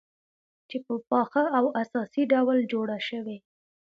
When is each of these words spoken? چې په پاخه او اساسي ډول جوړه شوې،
چې 0.69 0.77
په 0.85 0.93
پاخه 1.09 1.43
او 1.57 1.65
اساسي 1.81 2.23
ډول 2.33 2.57
جوړه 2.71 2.97
شوې، 3.07 3.37